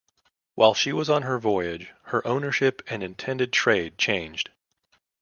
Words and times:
While 0.55 0.73
she 0.73 0.91
was 0.93 1.11
on 1.11 1.21
her 1.21 1.37
voyage 1.37 1.91
her 2.05 2.25
ownership 2.25 2.81
and 2.87 3.03
intended 3.03 3.53
trade 3.53 3.99
changed. 3.99 4.49